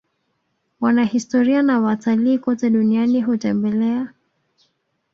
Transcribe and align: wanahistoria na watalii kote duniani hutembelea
wanahistoria 0.79 1.61
na 1.63 1.79
watalii 1.79 2.37
kote 2.37 2.69
duniani 2.69 3.21
hutembelea 3.21 4.13